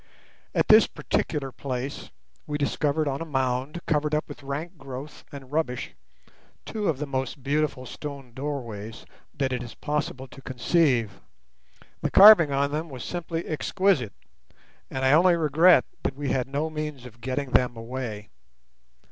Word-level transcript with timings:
At 0.55 0.67
this 0.67 0.87
particular 0.87 1.51
place 1.51 2.09
we 2.47 2.57
discovered 2.57 3.07
on 3.07 3.21
a 3.21 3.23
mound, 3.23 3.81
covered 3.85 4.15
up 4.15 4.27
with 4.27 4.41
rank 4.41 4.75
growth 4.75 5.23
and 5.31 5.51
rubbish, 5.51 5.91
two 6.65 6.87
of 6.87 6.97
the 6.97 7.05
most 7.05 7.43
beautiful 7.43 7.85
stone 7.85 8.33
doorways 8.33 9.05
that 9.35 9.53
it 9.53 9.61
is 9.61 9.75
possible 9.75 10.27
to 10.29 10.41
conceive. 10.41 11.21
The 12.01 12.09
carving 12.09 12.51
on 12.51 12.71
them 12.71 12.89
was 12.89 13.03
simply 13.03 13.45
exquisite, 13.45 14.13
and 14.89 15.05
I 15.05 15.11
only 15.11 15.35
regret 15.35 15.85
that 16.01 16.15
we 16.15 16.29
had 16.31 16.47
no 16.47 16.71
means 16.71 17.05
of 17.05 17.21
getting 17.21 17.51
them 17.51 17.77
away. 17.77 18.31